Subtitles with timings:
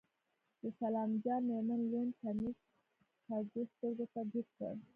[0.61, 2.57] د سلام جان مېرمن لوند کميس
[3.29, 4.73] کږو سترګو ته جګ کړ.